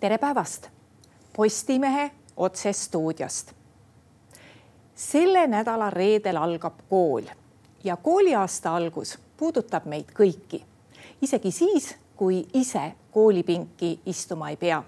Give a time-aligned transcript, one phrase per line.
[0.00, 0.68] tere päevast
[1.36, 3.52] Postimehe otsestuudiost.
[4.94, 7.22] selle nädala reedel algab kool
[7.84, 10.62] ja kooliaasta algus puudutab meid kõiki,
[11.22, 14.82] isegi siis, kui ise koolipinki istuma ei pea.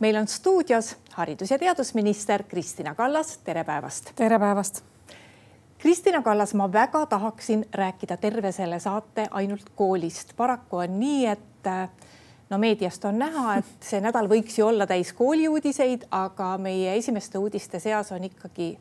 [0.00, 4.12] meil on stuudios haridus- ja teadusminister Kristina Kallas, tere päevast.
[4.14, 4.84] tere päevast.
[5.78, 10.36] Kristina Kallas, ma väga tahaksin rääkida terve selle saate ainult koolist.
[10.36, 11.40] paraku on nii, et
[12.52, 17.40] no meediast on näha, et see nädal võiks ju olla täis kooliuudiseid, aga meie esimeste
[17.40, 18.74] uudiste seas on ikkagi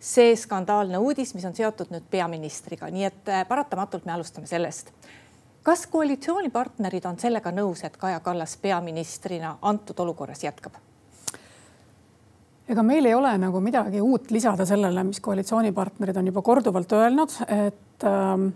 [0.00, 4.94] see skandaalne uudis, mis on seotud nüüd peaministriga, nii et äh, paratamatult me alustame sellest.
[5.62, 10.80] kas koalitsioonipartnerid on sellega nõus, et Kaja Kallas peaministrina antud olukorras jätkab?
[12.70, 17.36] ega meil ei ole nagu midagi uut lisada sellele, mis koalitsioonipartnerid on juba korduvalt öelnud,
[17.44, 18.48] et äh,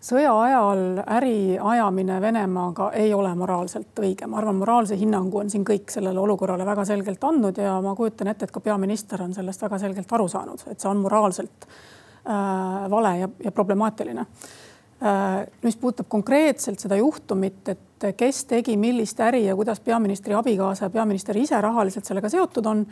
[0.00, 5.64] sõja ajal äri ajamine Venemaaga ei ole moraalselt õige, ma arvan, moraalse hinnangu on siin
[5.66, 9.62] kõik sellele olukorrale väga selgelt andnud ja ma kujutan ette, et ka peaminister on sellest
[9.62, 15.46] väga selgelt aru saanud, et see on moraalselt äh, vale ja, ja problemaatiline äh,.
[15.62, 20.90] mis puudutab konkreetselt seda juhtumit, et kes tegi millist äri ja kuidas peaministri abikaasa ja
[20.90, 22.86] peaminister ise rahaliselt sellega seotud on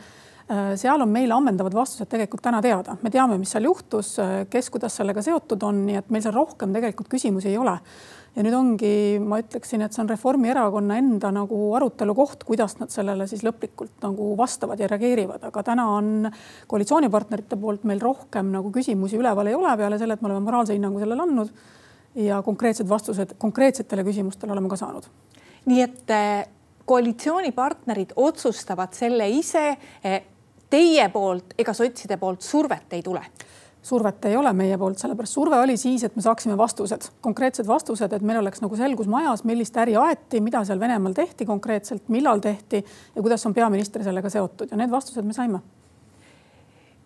[0.49, 4.71] seal on meil ammendavad vastused tegelikult täna teada, me teame, mis seal juhtus, äh, kes,
[4.73, 7.75] kuidas sellega seotud on, nii et meil seal rohkem tegelikult küsimusi ei ole.
[8.35, 8.91] ja nüüd ongi,
[9.25, 14.05] ma ütleksin, et see on Reformierakonna enda nagu arutelu koht, kuidas nad sellele siis lõplikult
[14.05, 16.29] nagu vastavad ja reageerivad, aga täna on
[16.69, 20.77] koalitsioonipartnerite poolt meil rohkem nagu küsimusi üleval ei ole peale selle, et me oleme moraalse
[20.77, 21.53] hinnangu sellele andnud
[22.21, 25.09] ja konkreetsed vastused konkreetsetele küsimustele oleme ka saanud.
[25.69, 26.47] nii et äh,
[26.89, 29.77] koalitsioonipartnerid otsustavad selle ise
[30.69, 33.23] teie poolt ega sotside poolt survet ei tule?
[33.81, 38.11] survet ei ole meie poolt, sellepärast surve oli siis, et me saaksime vastused, konkreetsed vastused,
[38.13, 42.43] et meil oleks nagu selgus majas, millist äri aeti, mida seal Venemaal tehti konkreetselt, millal
[42.43, 42.83] tehti
[43.15, 45.63] ja kuidas on peaminister sellega seotud ja need vastused me saime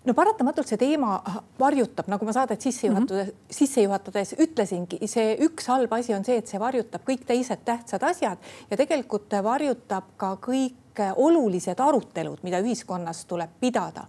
[0.03, 1.16] no paratamatult see teema
[1.59, 3.56] varjutab, nagu ma saadet sisse juhatades mm, -hmm.
[3.59, 8.03] sisse juhatades ütlesingi, see üks halb asi on see, et see varjutab kõik teised tähtsad
[8.03, 8.38] asjad
[8.72, 10.82] ja tegelikult varjutab ka kõik
[11.15, 14.05] olulised arutelud, mida ühiskonnas tuleb pidada.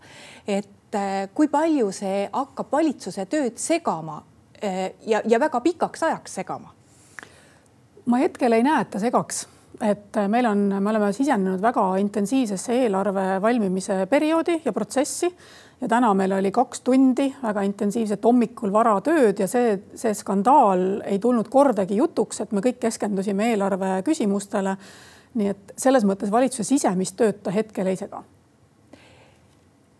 [0.46, 4.22] et äh, kui palju see hakkab valitsuse tööd segama
[4.64, 6.72] äh, ja, ja väga pikaks ajaks segama?
[8.06, 9.46] ma hetkel ei näe, et ta segaks
[9.80, 15.30] et äh, meil on, me oleme sisenenud väga intensiivsesse eelarve valmimise perioodi ja protsessi
[15.80, 21.02] ja täna meil oli kaks tundi väga intensiivset hommikul vara tööd ja see, see skandaal
[21.04, 24.76] ei tulnud kordagi jutuks, et me kõik keskendusime eelarve küsimustele.
[25.34, 28.22] Nii et selles mõttes valitsuse sisemist tööd ta hetkel ei sega.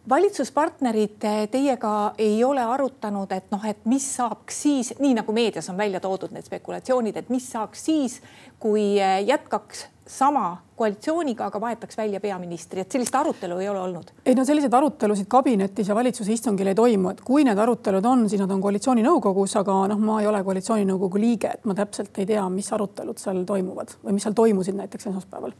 [0.09, 1.91] Valitsuspartnerid teiega
[2.21, 6.35] ei ole arutanud, et noh, et mis saaks siis, nii nagu meedias on välja toodud
[6.35, 8.19] need spekulatsioonid, et mis saaks siis,
[8.61, 14.11] kui jätkaks sama koalitsiooniga, aga vahetaks välja peaministri, et sellist arutelu ei ole olnud?
[14.27, 18.27] ei no selliseid arutelusid kabinetis ja valitsuse istungil ei toimu, et kui need arutelud on,
[18.29, 22.27] siis nad on koalitsiooninõukogus, aga noh, ma ei ole koalitsiooninõukogu liige, et ma täpselt ei
[22.29, 25.57] tea, mis arutelud seal toimuvad või mis seal toimusid näiteks esmaspäeval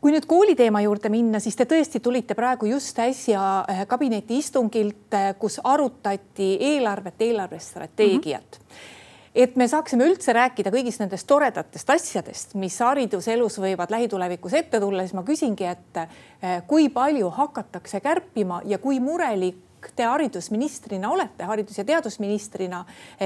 [0.00, 4.38] kui nüüd kooli teema juurde minna, siis te tõesti tulite praegu just äsja eh, kabineti
[4.40, 8.64] istungilt, eh, kus arutati eelarvet, eelarvestrateegiat mm.
[8.64, 8.98] -hmm
[9.34, 15.04] et me saaksime üldse rääkida kõigist nendest toredatest asjadest, mis hariduselus võivad lähitulevikus ette tulla,
[15.06, 21.44] siis ma küsingi, et eh, kui palju hakatakse kärpima ja kui murelik te haridusministrina olete,
[21.48, 22.82] haridus- ja teadusministrina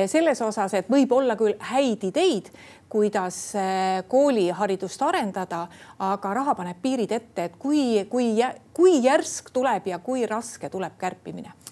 [0.06, 2.52] selles osas, et võib olla küll häid ideid,
[2.88, 5.64] kuidas eh, kooliharidust arendada,
[5.98, 8.30] aga raha paneb piirid ette, et kui, kui,
[8.76, 11.63] kui järsk tuleb ja kui raske tuleb kärpimine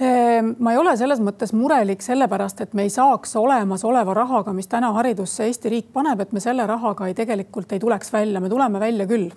[0.00, 4.90] ma ei ole selles mõttes murelik sellepärast, et me ei saaks olemasoleva rahaga, mis täna
[4.96, 8.80] haridusse Eesti riik paneb, et me selle rahaga ei tegelikult ei tuleks välja, me tuleme
[8.82, 9.30] välja küll.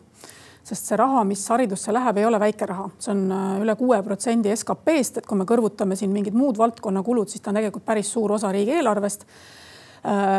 [0.67, 4.01] sest see raha, mis haridusse läheb, ei ole väike raha, see on äh, üle kuue
[4.03, 8.09] protsendi SKP-st, et kui me kõrvutame siin mingid muud valdkonnakulud, siis ta on tegelikult päris
[8.11, 9.23] suur osa riigieelarvest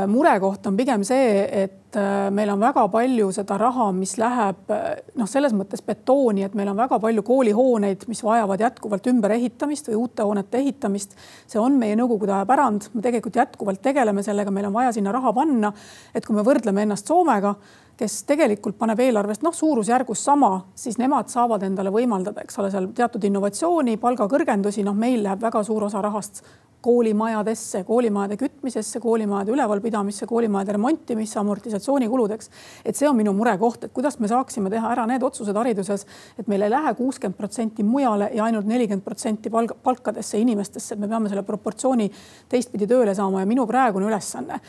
[0.09, 4.85] murekoht on pigem see, et äh, meil on väga palju seda raha, mis läheb äh,
[5.21, 9.99] noh, selles mõttes betooni, et meil on väga palju koolihooneid, mis vajavad jätkuvalt ümberehitamist või
[10.05, 11.13] uute hoonete ehitamist.
[11.47, 15.13] see on meie nõukogude aja pärand, me tegelikult jätkuvalt tegeleme sellega, meil on vaja sinna
[15.13, 15.73] raha panna.
[16.15, 17.55] et kui me võrdleme ennast Soomega,
[17.99, 22.87] kes tegelikult paneb eelarvest noh, suurusjärgus sama, siis nemad saavad endale võimaldada, eks ole, seal
[22.95, 26.45] teatud innovatsiooni, palgakõrgendusi, noh, meil läheb väga suur osa rahast
[26.81, 32.51] koolimajadesse, koolimajade kütmisesse, koolimajade ülevalpidamisse, koolimajade remontimisse, amortisatsioonikuludeks.
[32.85, 36.07] et see on minu murekoht, et kuidas me saaksime teha ära need otsused hariduses,
[36.39, 41.01] et meil ei lähe kuuskümmend protsenti mujale ja ainult nelikümmend protsenti palk, palkadesse inimestesse, et
[41.01, 42.13] me peame selle proportsiooni
[42.49, 44.61] teistpidi tööle saama ja minu praegune ülesanne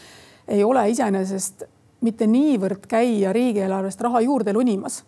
[0.49, 1.67] ei ole iseenesest
[2.01, 5.03] mitte niivõrd käia riigieelarvest raha juurde lunimas,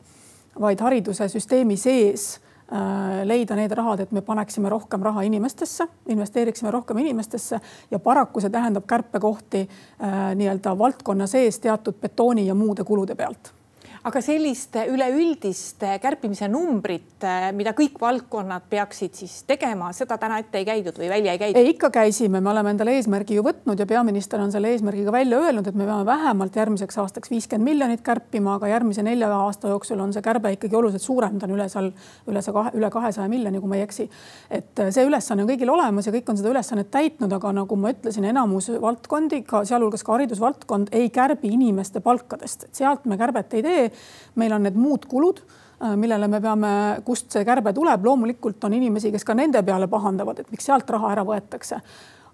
[0.60, 6.72] vaid hariduse süsteemi sees äh, leida need rahad, et me paneksime rohkem raha inimestesse, investeeriksime
[6.72, 7.62] rohkem inimestesse
[7.92, 13.54] ja paraku see tähendab kärpekohti äh, nii-öelda valdkonna sees teatud betooni ja muude kulude pealt
[14.02, 17.22] aga sellist üleüldist kärpimise numbrit,
[17.54, 21.60] mida kõik valdkonnad peaksid siis tegema, seda täna ette ei käidud või välja ei käidud?
[21.62, 25.14] ei, ikka käisime, me oleme endale eesmärgi ju võtnud ja peaminister on selle eesmärgi ka
[25.14, 29.70] välja öelnud, et me peame vähemalt järgmiseks aastaks viiskümmend miljonit kärpima, aga järgmise nelja aasta
[29.70, 31.92] jooksul on see kärbe ikkagi oluliselt suurem, ta on üle seal
[32.32, 34.08] üle see kahe, üle kahesaja miljoni, kui ma ei eksi.
[34.50, 37.94] et see ülesanne on kõigil olemas ja kõik on seda ülesannet täitnud, aga nagu ma
[37.94, 43.66] ütlesin, enamus valdkondi, ka sealhulgas ka haridusvaldkond ei kärbi inimeste palkadest, sealt me kärbet ei
[43.70, 43.91] tee
[44.36, 46.72] meil on need muud kulud äh, millele me peame,
[47.06, 50.90] kust see kärbe tuleb, loomulikult on inimesi, kes ka nende peale pahandavad, et miks sealt
[50.90, 51.82] raha ära võetakse.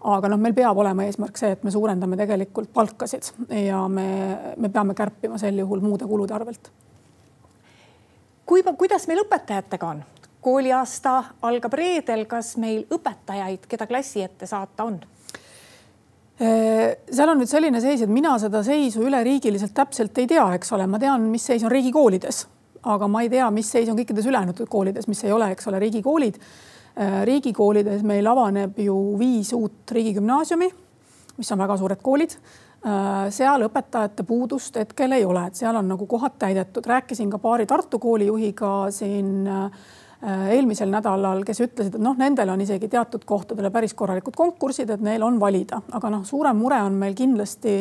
[0.08, 4.10] aga noh, meil peab olema eesmärk see, et me suurendame tegelikult palkasid ja me,
[4.58, 6.72] me peame kärpima sel juhul muude kulude arvelt.
[8.46, 10.04] kui, kuidas meil õpetajatega on?
[10.48, 15.00] kooliaasta algab reedel, kas meil õpetajaid, keda klassi ette saata on?
[16.38, 20.70] Äh, seal on nüüd selline seis, et mina seda seisu üleriigiliselt täpselt ei tea, eks
[20.78, 22.44] ole, ma tean, mis seis on riigikoolides,
[22.94, 25.82] aga ma ei tea, mis seis on kõikides ülejäänud koolides, mis ei ole, eks ole,
[25.82, 26.38] riigikoolid.
[26.98, 30.70] Äh, riigikoolides meil avaneb ju viis uut riigigümnaasiumi,
[31.42, 32.38] mis on väga suured koolid.
[32.86, 37.42] Äh, seal õpetajate puudust hetkel ei ole, et seal on nagu kohad täidetud, rääkisin ka
[37.42, 39.72] paari Tartu koolijuhiga siin äh,
[40.28, 45.04] eelmisel nädalal, kes ütlesid, et noh, nendel on isegi teatud kohtadele päris korralikud konkursid, et
[45.04, 47.76] neil on valida, aga noh, suurem mure on meil kindlasti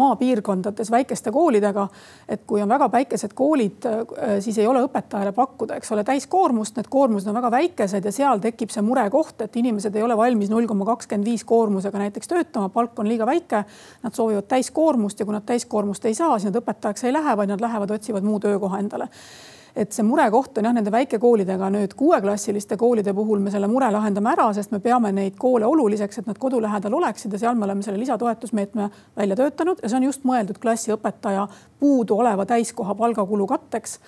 [0.00, 1.88] maapiirkondades väikeste koolidega.
[2.28, 6.76] et kui on väga väikesed koolid, äh, siis ei ole õpetajale pakkuda, eks ole, täiskoormust,
[6.76, 10.50] need koormused on väga väikesed ja seal tekib see murekoht, et inimesed ei ole valmis
[10.50, 13.64] null koma kakskümmend viis koormusega näiteks töötama, palk on liiga väike.
[14.02, 17.52] Nad soovivad täiskoormust ja kui nad täiskoormust ei saa, siis nad õpetajaks ei lähe, vaid
[17.52, 19.08] nad lähevad, otsivad muu töökoha endale
[19.76, 24.32] et see murekoht on jah, nende väikekoolidega nüüd kuueklassiliste koolide puhul me selle mure lahendame
[24.34, 27.64] ära, sest me peame neid koole oluliseks, et nad kodu lähedal oleksid ja seal me
[27.68, 31.46] oleme selle lisatoetusmeetme välja töötanud ja see on just mõeldud klassiõpetaja
[31.80, 33.98] puuduoleva täiskoha palgakulu katteks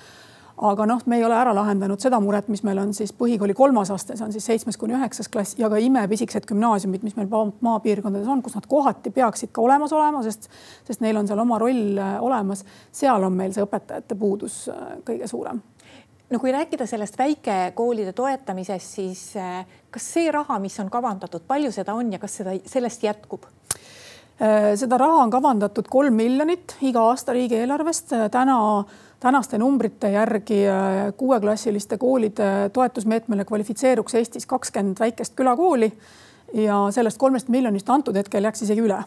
[0.62, 3.90] aga noh, me ei ole ära lahendanud seda muret, mis meil on siis põhikooli kolmas
[3.90, 7.30] aste, see on siis seitsmes kuni üheksas klass ja ka imepisikesed gümnaasiumid, mis meil
[7.64, 10.46] maapiirkondades on, kus nad kohati peaksid ka olemas olema, sest,
[10.86, 12.62] sest neil on seal oma roll äh, olemas.
[12.94, 15.58] seal on meil see õpetajate puudus äh, kõige suurem
[16.30, 21.72] no kui rääkida sellest väikekoolide toetamisest, siis äh, kas see raha, mis on kavandatud, palju
[21.74, 23.50] seda on ja kas seda, sellest jätkub?
[24.34, 28.10] seda raha on kavandatud kolm miljonit iga aasta riigieelarvest.
[28.34, 28.56] täna
[29.24, 35.92] tänaste numbrite järgi äh, kuueklassiliste koolide toetusmeetmele kvalifitseeruks Eestis kakskümmend väikest külakooli
[36.54, 38.98] ja sellest kolmest miljonist antud hetkel jääks isegi üle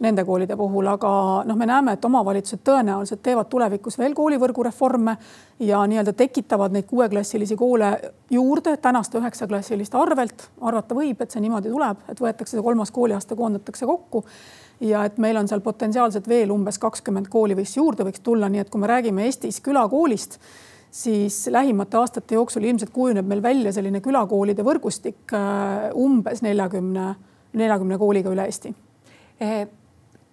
[0.00, 1.10] nende koolide puhul, aga
[1.44, 5.16] noh, me näeme, et omavalitsused tõenäoliselt teevad tulevikus veel koolivõrgu reforme
[5.66, 7.90] ja nii-öelda tekitavad neid kuueklassilisi koole
[8.30, 10.46] juurde tänaste üheksaklassiliste arvelt.
[10.60, 14.24] arvata võib, et see niimoodi tuleb, et võetakse see kolmas kooliaste, koondatakse kokku
[14.80, 18.64] ja et meil on seal potentsiaalselt veel umbes kakskümmend kooli võiks juurde võiks tulla, nii
[18.64, 20.38] et kui me räägime Eestis külakoolist,
[20.90, 27.12] siis lähimate aastate jooksul ilmselt kujuneb meil välja selline külakoolide võrgustik äh, umbes neljakümne,
[27.60, 28.74] neljakümne kooliga üle Eesti.
[29.40, 29.66] Eh,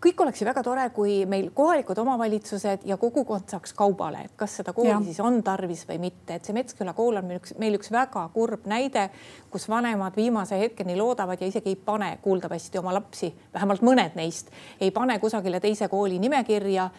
[0.03, 4.59] kõik oleks ju väga tore, kui meil kohalikud omavalitsused ja kogukond saaks kaubale, et kas
[4.59, 4.99] seda kooli ja.
[5.05, 8.27] siis on tarvis või mitte, et see Metsküla kool on meil üks, meil üks väga
[8.33, 9.07] kurb näide,
[9.53, 14.53] kus vanemad viimase hetkeni loodavad ja isegi ei pane kuuldavasti oma lapsi, vähemalt mõned neist
[14.79, 16.89] ei pane kusagile teise kooli nimekirja.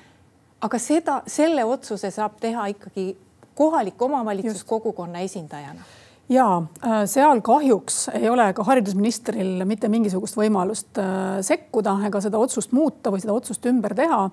[0.60, 3.16] aga seda, selle otsuse saab teha ikkagi
[3.54, 4.68] kohalik omavalitsus Just.
[4.68, 5.86] kogukonna esindajana
[6.28, 12.40] ja äh, seal kahjuks ei ole ka haridusministril mitte mingisugust võimalust äh, sekkuda ega seda
[12.40, 14.28] otsust muuta või seda otsust ümber teha.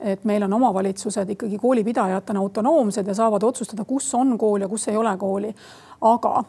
[0.00, 4.88] et meil on omavalitsused ikkagi koolipidajatena autonoomsed ja saavad otsustada, kus on kool ja kus
[4.88, 5.54] ei ole kooli.
[6.00, 6.44] aga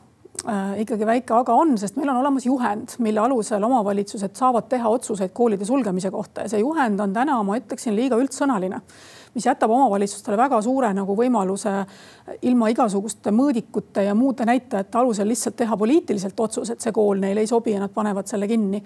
[0.48, 4.90] äh, ikkagi väike aga on, sest meil on olemas juhend, mille alusel omavalitsused saavad teha
[4.90, 8.82] otsuseid koolide sulgemise kohta ja see juhend on täna, ma ütleksin, liiga üldsõnaline
[9.38, 11.74] mis jätab omavalitsustele väga suure nagu võimaluse
[12.50, 17.44] ilma igasuguste mõõdikute ja muude näitajate alusel lihtsalt teha poliitiliselt otsus, et see kool neile
[17.46, 18.82] ei sobi ja nad panevad selle kinni.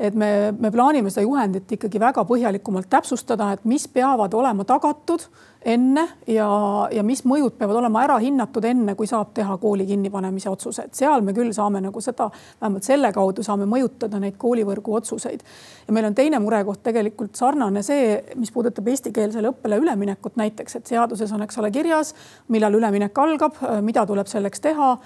[0.00, 5.26] et me, me plaanime seda juhendit ikkagi väga põhjalikumalt täpsustada, et mis peavad olema tagatud
[5.64, 6.48] enne ja,
[6.92, 10.96] ja mis mõjud peavad olema ära hinnatud enne, kui saab teha kooli kinnipanemise otsuse, et
[10.96, 15.42] seal me küll saame nagu seda, vähemalt selle kaudu saame mõjutada neid koolivõrgu otsuseid.
[15.86, 20.94] ja meil on teine murekoht tegelikult sarnane see, mis puudutab eestikeelsele õppele üleminekut näiteks, et
[20.94, 22.14] seaduses on, eks ole, kirjas,
[22.48, 24.96] millal üleminek algab, mida tuleb selleks teha.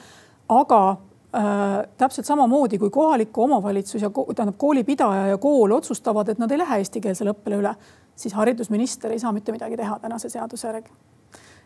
[0.49, 0.81] aga
[1.35, 6.59] äh, täpselt samamoodi kui kohalik omavalitsus ja tähendab koolipidaja ja kool otsustavad, et nad ei
[6.59, 7.75] lähe eestikeelsele õppele üle,
[8.17, 10.91] siis haridusminister ei saa mitte midagi teha tänase seaduse järgi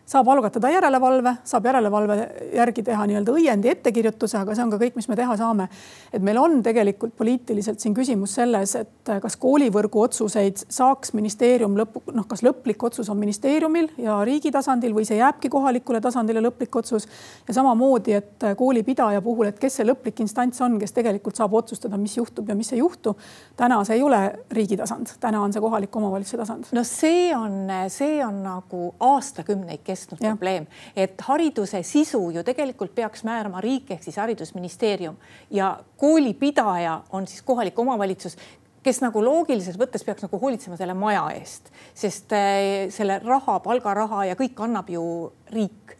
[0.09, 2.15] saab algatada järelevalve, saab järelevalve
[2.57, 5.67] järgi teha nii-öelda õiendi ettekirjutuse, aga see on ka kõik, mis me teha saame.
[6.13, 12.01] et meil on tegelikult poliitiliselt siin küsimus selles, et kas koolivõrgu otsuseid saaks ministeerium lõpu,
[12.15, 16.79] noh, kas lõplik otsus on ministeeriumil ja riigi tasandil või see jääbki kohalikule tasandile lõplik
[16.81, 17.05] otsus.
[17.47, 21.97] ja samamoodi, et koolipidaja puhul, et kes see lõplik instants on, kes tegelikult saab otsustada,
[22.01, 23.15] mis juhtub ja mis ei juhtu.
[23.57, 26.73] täna see ei ole riigi tasand, täna on see kohaliku omavalitsuse tasand.
[26.73, 30.31] no see on, see on nagu aastakümneid kestnud kestnud ja.
[30.31, 35.17] probleem, et hariduse sisu ju tegelikult peaks määrama riik ehk siis haridusministeerium
[35.51, 38.37] ja koolipidaja on siis kohalik omavalitsus,
[38.83, 44.29] kes nagu loogiliselt võttes peaks nagu hoolitsema selle maja eest, sest eh, selle raha, palgaraha
[44.31, 45.03] ja kõik annab ju
[45.51, 45.95] riik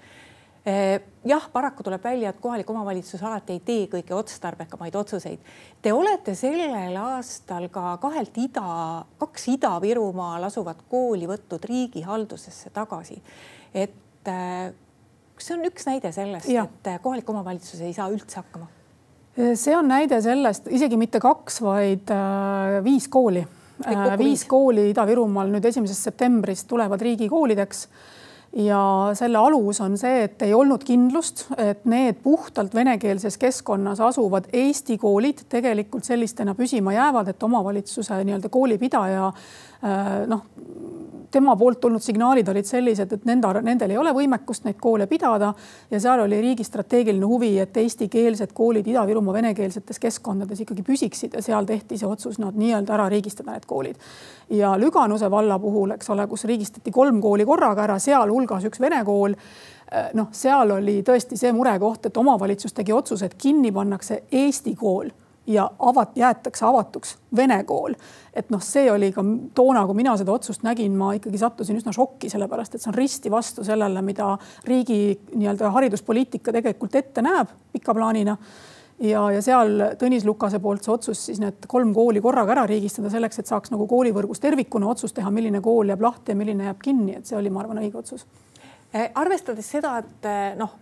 [0.63, 5.43] eh, jah, paraku tuleb välja, et kohalik omavalitsus alati ei tee kõige otstarbekamaid otsuseid.
[5.81, 13.19] Te olete sellel aastal ka kahelt ida, kaks Ida-Virumaal asuvat kooli võtnud riigi haldusesse tagasi
[13.73, 14.71] et äh,
[15.39, 18.67] see on üks näide sellest, et äh, kohalik omavalitsus ei saa üldse hakkama.
[19.55, 23.45] see on näide sellest, isegi mitte kaks, vaid äh, viis kooli.
[24.19, 27.85] viis kooli Ida-Virumaal nüüd esimesest septembrist tulevad riigikoolideks
[28.59, 28.81] ja
[29.15, 34.97] selle alus on see, et ei olnud kindlust, et need puhtalt venekeelses keskkonnas asuvad Eesti
[34.99, 39.29] koolid tegelikult sellistena püsima jäävad, et omavalitsuse nii-öelda koolipidaja
[40.27, 40.43] noh,
[41.31, 45.53] tema poolt tulnud signaalid olid sellised, et nende, nendel ei ole võimekust neid koole pidada
[45.91, 51.43] ja seal oli riigi strateegiline huvi, et eestikeelsed koolid Ida-Virumaa venekeelsetes keskkondades ikkagi püsiksid ja
[51.45, 53.97] seal tehti see otsus nad nii-öelda ära riigistada, need koolid.
[54.49, 59.03] ja Lüganuse valla puhul, eks ole, kus riigistati kolm kooli korraga ära, sealhulgas üks vene
[59.05, 59.35] kool
[60.13, 65.09] noh, seal oli tõesti see murekoht, et omavalitsus tegi otsuse, et kinni pannakse Eesti kool
[65.49, 67.93] ja avat-, jäetakse avatuks vene kool.
[68.33, 69.23] et noh, see oli ka
[69.57, 72.97] toona, kui mina seda otsust nägin, ma ikkagi sattusin üsna šokki, sellepärast et see on
[72.97, 74.35] risti vastu sellele, mida
[74.67, 78.37] riigi nii-öelda hariduspoliitika tegelikult ette näeb pika plaanina
[78.99, 83.11] ja, ja seal Tõnis Lukase poolt see otsus siis need kolm kooli korraga ära riigistada
[83.11, 86.85] selleks, et saaks nagu koolivõrgus tervikuna otsus teha, milline kool jääb lahti ja milline jääb
[86.85, 88.27] kinni, et see oli, ma arvan, õige otsus.
[88.93, 90.77] arvestades seda, et noh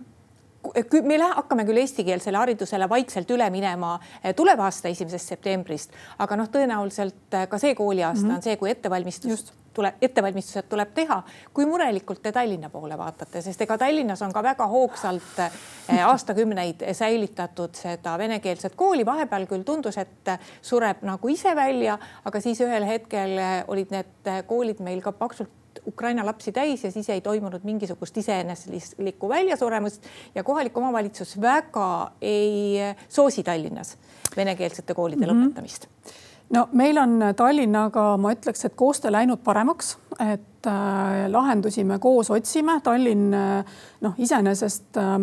[1.03, 6.49] me hakkame küll eestikeelsele haridusele vaikselt üle minema eh, tuleva aasta esimesest septembrist, aga noh,
[6.51, 8.35] tõenäoliselt eh, ka see kooliaasta mm -hmm.
[8.35, 11.23] on see, kui ettevalmistus Just tuleb, ettevalmistused tuleb teha.
[11.53, 15.51] kui murelikult te Tallinna poole vaatate, sest ega Tallinnas on ka väga hoogsalt eh,
[16.11, 22.61] aastakümneid säilitatud seda venekeelset kooli, vahepeal küll tundus, et sureb nagu ise välja, aga siis
[22.61, 25.49] ühel hetkel olid need koolid meil ka paksult
[25.87, 30.03] Ukraina lapsi täis ja siis ei toimunud mingisugust iseeneslikku väljasuremust
[30.35, 32.79] ja kohalik omavalitsus väga ei
[33.09, 33.97] soosi Tallinnas
[34.37, 35.49] venekeelsete koolide mm -hmm.
[35.49, 35.87] lõpetamist
[36.49, 42.31] no meil on Tallinnaga, ma ütleks, et koostöö läinud paremaks, et äh, lahendusi me koos
[42.31, 42.79] otsime.
[42.83, 43.65] Tallinn äh,
[44.01, 45.19] noh, iseenesest äh,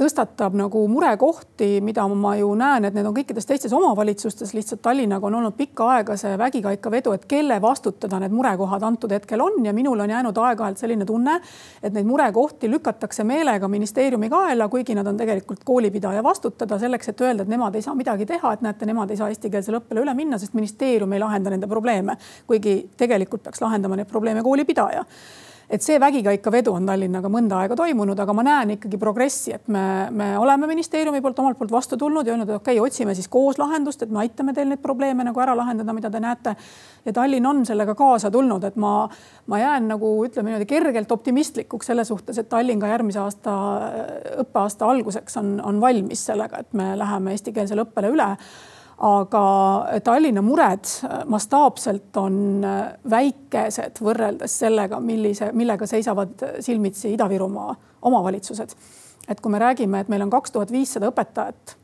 [0.00, 5.26] tõstatab nagu murekohti, mida ma ju näen, et need on kõikides teistes omavalitsustes, lihtsalt Tallinnaga
[5.28, 9.58] on olnud pikka aega see vägikaikavedu, et kelle vastutada need murekohad antud hetkel on.
[9.66, 11.36] Ja minul on jäänud aeg-ajalt selline tunne,
[11.82, 17.20] et neid murekohti lükatakse meelega ministeeriumi kaela, kuigi nad on tegelikult koolipidaja vastutada selleks, et
[17.20, 20.16] öelda, et nemad ei saa midagi teha, et näete, nemad ei saa eestikeelsele õppele üle
[20.16, 22.16] minna, sest ministeerium ei lahenda nende probleeme,
[22.48, 25.04] kuigi tegelikult peaks lahendama neid probleeme koolipidaja
[25.70, 29.82] et see vägikaikavedu on Tallinnaga mõnda aega toimunud, aga ma näen ikkagi progressi, et me,
[30.10, 33.28] me oleme ministeeriumi poolt omalt poolt vastu tulnud ja öelnud, et okei okay,, otsime siis
[33.30, 36.56] koos lahendust, et me aitame teil neid probleeme nagu ära lahendada, mida te näete.
[37.04, 38.94] ja Tallinn on sellega kaasa tulnud, et ma,
[39.46, 43.54] ma jään nagu ütleme niimoodi kergelt optimistlikuks selle suhtes, et Tallinn ka järgmise aasta
[44.42, 48.28] õppeaasta alguseks on, on valmis sellega, et me läheme eestikeelsele õppele üle
[49.00, 49.42] aga
[50.04, 50.84] Tallinna mured
[51.26, 52.64] mastaapselt on
[53.10, 58.74] väikesed võrreldes sellega, millise, millega seisavad silmitsi Ida-Virumaa omavalitsused.
[59.28, 61.76] et kui me räägime, et meil on kaks tuhat viissada õpetajat,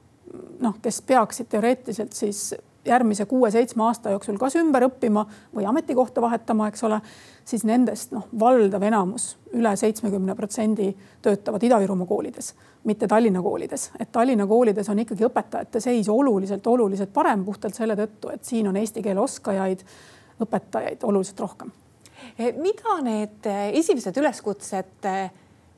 [0.61, 2.55] noh, kes peaksid teoreetiliselt siis
[2.87, 7.01] järgmise kuue-seitsme aasta jooksul kas ümber õppima või ametikohta vahetama, eks ole,
[7.45, 10.91] siis nendest noh, valdav enamus üle, üle seitsmekümne protsendi
[11.23, 13.91] töötavad Ida-Virumaa koolides, mitte Tallinna koolides.
[14.01, 18.69] et Tallinna koolides on ikkagi õpetajate seis oluliselt, oluliselt parem puhtalt selle tõttu, et siin
[18.69, 19.83] on eesti keele oskajaid,
[20.43, 21.73] õpetajaid oluliselt rohkem.
[22.39, 25.09] mida need esimesed üleskutsed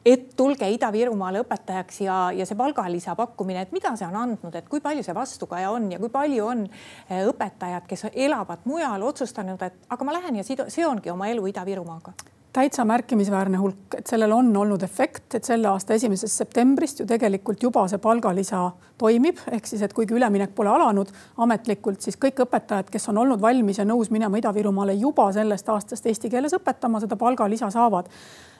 [0.06, 4.68] et tulge Ida-Virumaale õpetajaks ja, ja see palgalisa pakkumine, et mida see on andnud, et
[4.70, 9.62] kui palju see vastukaja on ja kui palju on eh, õpetajad, kes elavad mujal, otsustanud,
[9.62, 12.16] et aga ma lähen ja seongi oma elu Ida-Virumaaga.
[12.58, 17.62] Täitsa märkimisväärne hulk, et sellel on olnud efekt, et selle aasta esimesest septembrist ju tegelikult
[17.62, 18.62] juba see palgalisa
[18.98, 21.12] toimib, ehk siis, et kuigi üleminek pole alanud
[21.44, 26.08] ametlikult, siis kõik õpetajad, kes on olnud valmis ja nõus minema Ida-Virumaale juba sellest aastast
[26.08, 28.08] eesti keeles õpetama, seda palgalisa saavad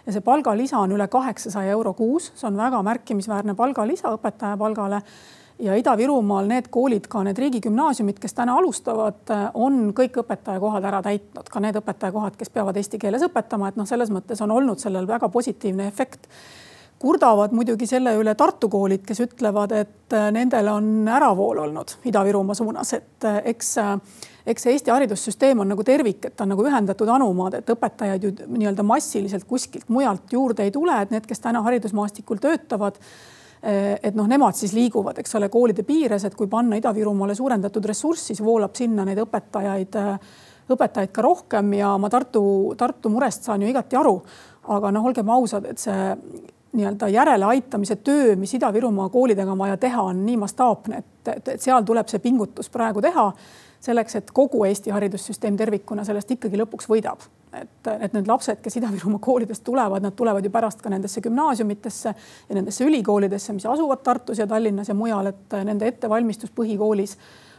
[0.06, 5.02] ja see palgalisa on üle kaheksasaja euro kuus, see on väga märkimisväärne palgalisa õpetaja palgale.
[5.58, 9.26] Ja Ida-Virumaal need koolid, ka need riigigümnaasiumid, kes täna alustavad,
[9.58, 13.88] on kõik õpetajakohad ära täitnud, ka need õpetajakohad, kes peavad eesti keeles õpetama, et noh,
[13.90, 16.30] selles mõttes on olnud sellel väga positiivne efekt.
[17.02, 22.94] Kurdavad muidugi selle üle Tartu koolid, kes ütlevad, et nendel on äravool olnud Ida-Virumaa suunas,
[22.94, 23.74] et eks,
[24.48, 28.24] eks see Eesti haridussüsteem on nagu tervik, et ta on nagu ühendatud anumaad, et õpetajaid
[28.24, 32.96] ju nii-öelda massiliselt kuskilt mujalt juurde ei tule, et need, kes täna haridusmaastikul töötavad
[33.62, 37.88] Eh, et noh, nemad siis liiguvad, eks ole, koolide piires, et kui panna Ida-Virumaale suurendatud
[37.90, 40.36] ressurss, siis voolab sinna neid õpetajaid, eh,
[40.70, 42.42] õpetajaid ka rohkem ja ma Tartu,
[42.78, 44.20] Tartu murest saan ju igati aru.
[44.68, 46.10] aga noh, olgem ausad, et see
[46.76, 51.60] nii-öelda järeleaitamise töö, mis Ida-Virumaa koolidega on vaja teha, on nii mastaapne, et, et, et
[51.60, 53.32] seal tuleb see pingutus praegu teha
[53.80, 57.26] selleks, et kogu Eesti haridussüsteem tervikuna sellest ikkagi lõpuks võidab.
[57.52, 62.14] et, et need lapsed, kes Ida-Virumaa koolidest tulevad, nad tulevad ju pärast ka nendesse gümnaasiumitesse
[62.48, 67.16] ja nendesse ülikoolidesse, mis asuvad Tartus ja Tallinnas ja mujal, et nende ettevalmistus põhikoolis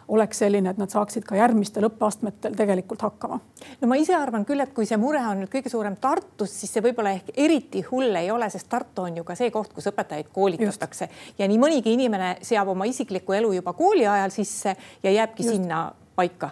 [0.10, 3.40] oleks selline, et nad saaksid ka järgmistel õppeastmetel tegelikult hakkama.
[3.82, 6.74] no ma ise arvan küll, et kui see mure on nüüd kõige suurem Tartus, siis
[6.74, 9.90] see võib-olla ehk eriti hull ei ole, sest Tartu on ju ka see koht, kus
[9.92, 11.40] õpetajaid koolitatakse Just.
[11.40, 15.56] ja nii mõnigi inimene seab oma isikliku elu juba kooli ajal sisse ja jääbki Just.
[15.56, 15.84] sinna
[16.20, 16.52] paika?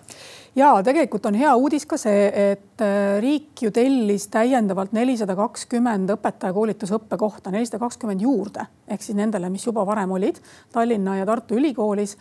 [0.58, 6.16] ja tegelikult on hea uudis ka see, et äh, riik ju tellis täiendavalt nelisada kakskümmend
[6.18, 10.42] õpetajakoolitusõppe kohta, nelisada kakskümmend juurde ehk siis nendele, mis juba varem olid
[10.74, 12.18] Tallinna ja Tartu Ülikoolis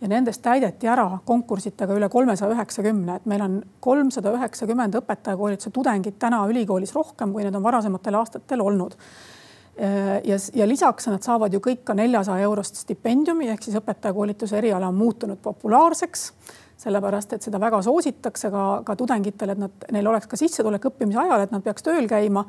[0.00, 6.18] ja nendest täideti ära konkursitega üle kolmesaja üheksakümne, et meil on kolmsada üheksakümmend õpetajakoolituse tudengit
[6.18, 8.96] täna ülikoolis rohkem, kui need on varasematel aastatel olnud.
[9.80, 14.58] Äh, ja, ja lisaks nad saavad ju kõik ka neljasaja eurost stipendiumi ehk siis õpetajakoolituse
[14.62, 16.30] eriala on muutunud populaarseks
[16.80, 21.20] sellepärast et seda väga soositakse ka, ka tudengitele, et nad, neil oleks ka sissetulek õppimise
[21.24, 22.46] ajal, et nad peaks tööl käima.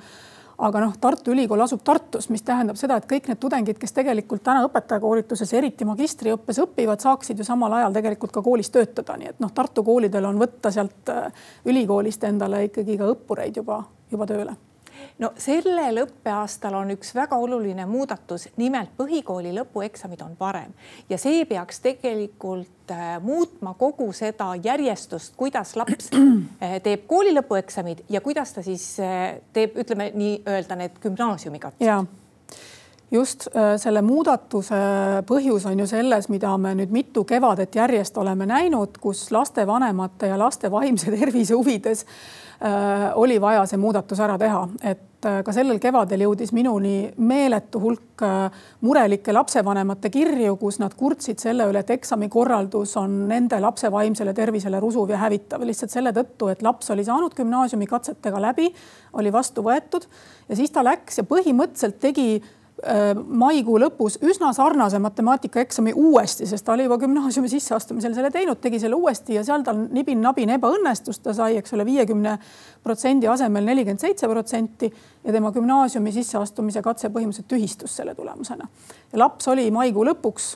[0.62, 4.44] aga noh, Tartu Ülikool asub Tartus, mis tähendab seda, et kõik need tudengid, kes tegelikult
[4.46, 9.40] täna õpetajakoolituses, eriti magistriõppes õpivad, saaksid ju samal ajal tegelikult ka koolis töötada, nii et
[9.42, 14.60] noh, Tartu koolidel on võtta sealt äh, ülikoolist endale ikkagi ka õppureid juba, juba tööle
[15.22, 20.74] no sellel õppeaastal on üks väga oluline muudatus, nimelt põhikooli lõpueksamid on varem
[21.10, 28.06] ja see peaks tegelikult äh, muutma kogu seda järjestust, kuidas laps äh, teeb kooli lõpueksamid
[28.10, 32.18] ja kuidas ta siis äh, teeb, ütleme nii-öelda need gümnaasiumikatsed
[33.12, 33.50] just
[33.84, 34.78] selle muudatuse
[35.28, 40.38] põhjus on ju selles, mida me nüüd mitu kevadet järjest oleme näinud, kus lastevanemate ja
[40.40, 42.06] laste vaimse tervise huvides
[43.16, 48.22] oli vaja see muudatus ära teha, et äh, ka sellel kevadel jõudis minuni meeletu hulk
[48.26, 54.36] äh, murelikke lapsevanemate kirju, kus nad kurtsid selle üle, et eksamikorraldus on nende lapse vaimsele
[54.38, 55.66] tervisele rusuv ja hävitav.
[55.66, 58.70] Lihtsalt selle tõttu, et laps oli saanud gümnaasiumi katsetega läbi,
[59.18, 60.06] oli vastu võetud
[60.50, 62.61] ja siis ta läks ja põhimõtteliselt tegi Äh,
[63.28, 68.80] maikuu lõpus üsna sarnase matemaatikaeksami uuesti, sest ta oli juba gümnaasiumi sisseastumisel selle teinud, tegi
[68.82, 72.38] selle uuesti ja seal tal nibin-nabin ebaõnnestus, ta sai, eks ole, viiekümne
[72.84, 74.90] protsendi asemel nelikümmend seitse protsenti
[75.24, 78.68] ja tema gümnaasiumi sisseastumise katse põhimõtteliselt tühistus selle tulemusena.
[79.14, 80.56] ja laps oli maikuu lõpuks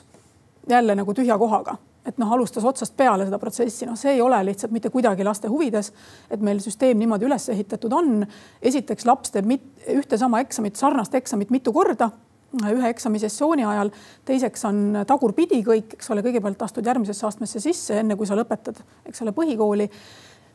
[0.68, 1.76] jälle nagu tühja kohaga
[2.06, 5.50] et noh, alustas otsast peale seda protsessi, noh, see ei ole lihtsalt mitte kuidagi laste
[5.50, 5.92] huvides,
[6.30, 8.26] et meil süsteem niimoodi üles ehitatud on.
[8.62, 12.10] esiteks laps teeb mit, ühte sama eksamit, sarnast eksamit mitu korda
[12.54, 13.90] ühe eksamisessiooni ajal.
[14.24, 18.80] teiseks on tagurpidi kõik, eks ole, kõigepealt astud järgmisesse astmesse sisse, enne kui sa lõpetad,
[19.10, 19.90] eks ole, põhikooli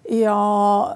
[0.10, 0.36] ja,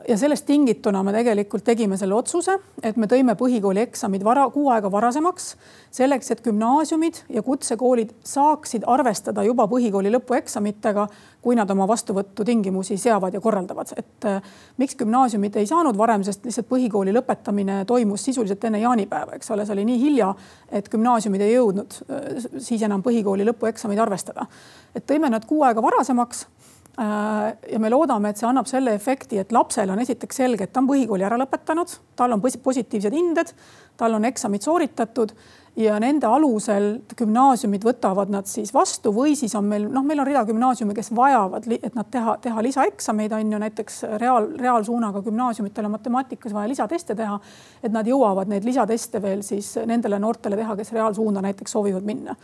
[0.08, 4.70] ja sellest tingituna me tegelikult tegime selle otsuse, et me tõime põhikooli eksamid vara, kuu
[4.74, 5.52] aega varasemaks,
[5.96, 11.08] selleks et gümnaasiumid ja kutsekoolid saaksid arvestada juba põhikooli lõpueksamitega,
[11.46, 13.94] kui nad oma vastuvõtutingimusi seavad ja korraldavad.
[13.98, 14.41] et äh,
[14.78, 19.65] miks gümnaasiumid ei saanud varem, sest lihtsalt põhikooli lõpetamine toimus sisuliselt enne jaanipäeva, eks ole,
[19.65, 20.34] see oli nii hilja,
[20.72, 24.48] et gümnaasiumid ei jõudnud äh, siis enam põhikooli lõpueksameid arvestada.
[24.96, 26.48] et tõime nad kuu aega varasemaks
[26.97, 30.79] ja me loodame, et see annab selle efekti, et lapsel on esiteks selge, et ta
[30.79, 33.51] on põhikooli ära lõpetanud, tal on positiivsed hinded,
[33.99, 35.34] tal on eksamid sooritatud
[35.75, 40.27] ja nende alusel gümnaasiumid võtavad nad siis vastu või siis on meil noh, meil on
[40.27, 45.91] rida gümnaasiume, kes vajavad, et nad teha, teha lisaeksameid on ju näiteks reaal, reaalsuunaga gümnaasiumitele
[45.91, 47.39] matemaatikas vaja lisateste teha.
[47.84, 52.36] et nad jõuavad neid lisateste veel siis nendele noortele teha, kes reaalsuunda näiteks soovivad minna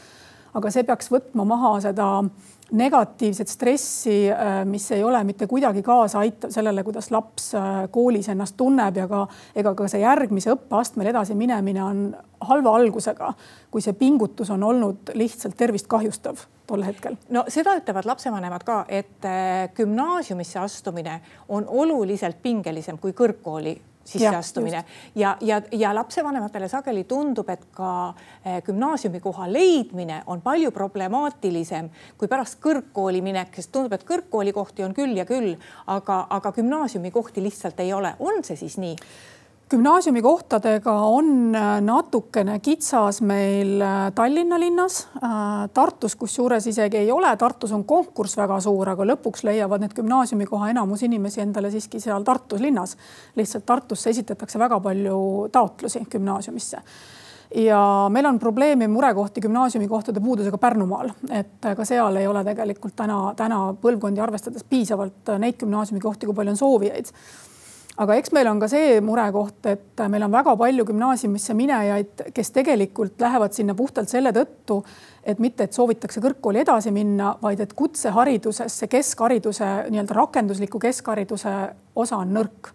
[0.53, 2.07] aga see peaks võtma maha seda
[2.71, 8.29] negatiivset stressi, äh, mis ei ole mitte kuidagi kaasa aitav sellele, kuidas laps äh, koolis
[8.31, 12.01] ennast tunneb ja ka ega ka see järgmise õppeastmel edasi minemine on
[12.47, 13.33] halva algusega,
[13.71, 17.17] kui see pingutus on olnud lihtsalt tervist kahjustav tol hetkel.
[17.29, 24.83] no seda ütlevad lapsevanemad ka, et äh, gümnaasiumisse astumine on oluliselt pingelisem kui kõrgkooli sisseastumine
[25.15, 28.13] ja, ja, ja, ja lapsevanematele sageli tundub, et ka
[28.45, 34.95] eh, gümnaasiumikoha leidmine on palju problemaatilisem kui pärast kõrgkooli minek, sest tundub, et kõrgkoolikohti on
[34.97, 35.53] küll ja küll,
[35.87, 38.15] aga, aga gümnaasiumikohti lihtsalt ei ole.
[38.19, 38.95] on see siis nii?
[39.71, 45.07] Gümnaasiumi kohtadega on äh, natukene kitsas meil äh, Tallinna linnas.
[45.15, 49.95] Äh, Tartus kusjuures isegi ei ole, Tartus on konkurss väga suur, aga lõpuks leiavad need
[49.95, 52.97] gümnaasiumikoha enamus inimesi endale siiski seal Tartus linnas.
[53.35, 56.81] lihtsalt Tartusse esitatakse väga palju taotlusi gümnaasiumisse
[57.55, 63.21] ja meil on probleemi, murekohti gümnaasiumikohtade puudusega Pärnumaal, et ka seal ei ole tegelikult täna,
[63.35, 67.11] täna põlvkondi arvestades piisavalt neid gümnaasiumikohti, kui palju on soovijaid
[67.97, 72.51] aga eks meil on ka see murekoht, et meil on väga palju gümnaasiumisse minejaid, kes
[72.55, 74.81] tegelikult lähevad sinna puhtalt selle tõttu,
[75.23, 81.55] et mitte, et soovitakse kõrgkooli edasi minna, vaid et kutsehariduses see keskhariduse nii-öelda rakendusliku keskhariduse
[81.95, 82.71] osa on nõrk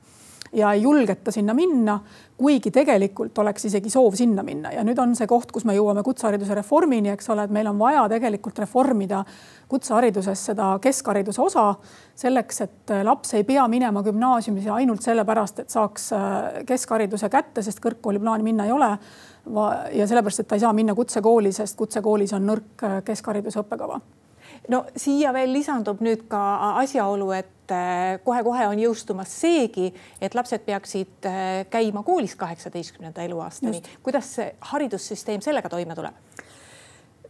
[0.52, 1.98] ja ei julgeta sinna minna,
[2.36, 6.02] kuigi tegelikult oleks isegi soov sinna minna ja nüüd on see koht, kus me jõuame
[6.06, 9.22] kutsehariduse reformini, eks ole, et meil on vaja tegelikult reformida
[9.68, 11.68] kutsehariduses seda keskhariduse osa
[12.16, 16.36] selleks, et laps ei pea minema gümnaasiumisse ainult sellepärast, et saaks äh,
[16.68, 18.92] keskhariduse kätte, sest kõrgkooli plaani minna ei ole.
[19.94, 24.00] ja sellepärast, et ta ei saa minna kutsekooli, sest kutsekoolis on nõrk äh, keskhariduse õppekava
[24.68, 26.40] no siia veel lisandub nüüd ka
[26.82, 27.74] asjaolu, et
[28.24, 29.90] kohe-kohe äh, on jõustumas seegi,
[30.22, 33.82] et lapsed peaksid äh, käima koolis kaheksateistkümnenda eluaastani.
[34.02, 36.14] kuidas see haridussüsteem sellega toime tuleb?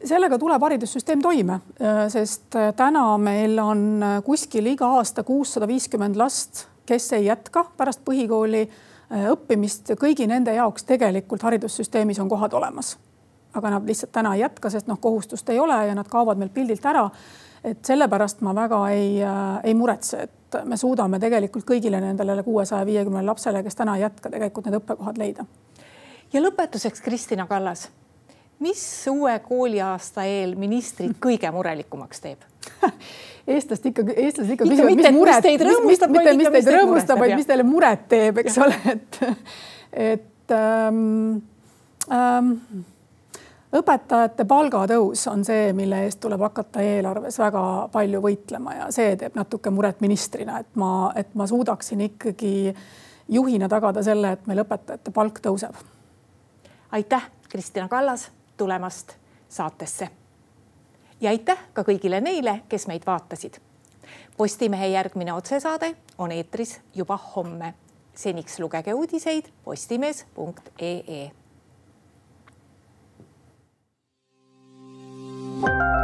[0.05, 6.67] sellega tuleb haridussüsteem toime, äh, sest täna meil on kuskil iga aasta kuussada viiskümmend last,
[6.87, 8.67] kes ei jätka pärast põhikooli
[9.31, 9.95] õppimist.
[9.97, 12.97] kõigi nende jaoks tegelikult haridussüsteemis on kohad olemas
[13.57, 16.53] aga nad lihtsalt täna ei jätka, sest noh, kohustust ei ole ja nad kaovad meil
[16.55, 17.09] pildilt ära.
[17.65, 22.87] et sellepärast ma väga ei äh,, ei muretse, et me suudame tegelikult kõigile nendele kuuesaja
[22.87, 25.47] viiekümnele lapsele, kes täna ei jätka, tegelikult need õppekohad leida.
[26.33, 27.89] ja lõpetuseks, Kristina Kallas,
[28.61, 32.45] mis uue kooliaasta eel ministrit kõige murelikumaks teeb
[33.47, 37.67] eestlast ikka, eestlased ikka küsivad, mis muret, mitte, mitte mis teid rõõmustab, vaid mis teile
[37.67, 39.21] muret teeb, eks ole, et,
[40.09, 41.39] et ähm,
[42.11, 42.53] ähm,
[43.73, 49.35] õpetajate palgatõus on see, mille eest tuleb hakata eelarves väga palju võitlema ja see teeb
[49.39, 52.75] natuke muret ministrina, et ma, et ma suudaksin ikkagi
[53.29, 55.75] juhina tagada selle, et meil õpetajate palk tõuseb.
[56.93, 59.17] aitäh, Kristina Kallas tulemast
[59.49, 60.09] saatesse.
[61.21, 63.59] ja aitäh ka kõigile neile, kes meid vaatasid.
[64.37, 67.75] Postimehe järgmine otsesaade on eetris juba homme.
[68.15, 71.46] seniks lugege uudiseid postimees.ee
[75.67, 75.96] Thank you.